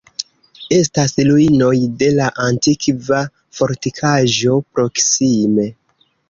Estas 0.77 1.11
ruinoj 1.27 1.73
de 1.99 2.07
la 2.19 2.29
antikva 2.45 3.19
fortikaĵo 3.59 4.57
proksime. 4.73 5.69